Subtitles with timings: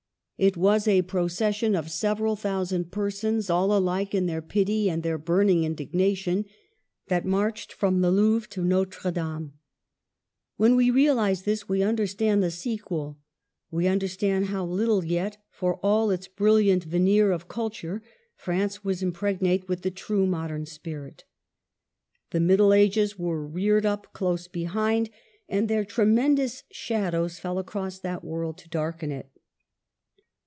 [0.43, 5.19] It was a procession of several thousand persons, all alike in their pity and their
[5.19, 6.45] burning indignation,
[7.09, 9.53] that marched from the Louvre to Notre Dame.
[10.57, 13.19] When we realize this, we under stand the sequel;
[13.69, 18.01] we understand how little yet, for all its brilliant veneer of culture,
[18.33, 21.23] France was impregnate with the true modern spirit.
[22.31, 25.11] The Middle Ages were reared up close behind,
[25.47, 29.27] and their tremendous shadows fell across that world to darken it.